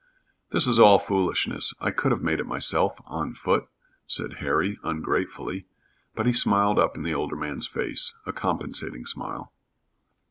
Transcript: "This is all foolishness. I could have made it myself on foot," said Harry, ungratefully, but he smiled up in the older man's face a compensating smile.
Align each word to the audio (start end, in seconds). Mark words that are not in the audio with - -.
"This 0.49 0.65
is 0.65 0.79
all 0.79 0.97
foolishness. 0.97 1.75
I 1.79 1.91
could 1.91 2.11
have 2.11 2.23
made 2.23 2.39
it 2.39 2.47
myself 2.47 2.97
on 3.05 3.35
foot," 3.35 3.67
said 4.07 4.37
Harry, 4.39 4.79
ungratefully, 4.83 5.67
but 6.15 6.25
he 6.25 6.33
smiled 6.33 6.79
up 6.79 6.97
in 6.97 7.03
the 7.03 7.13
older 7.13 7.35
man's 7.35 7.67
face 7.67 8.17
a 8.25 8.33
compensating 8.33 9.05
smile. 9.05 9.53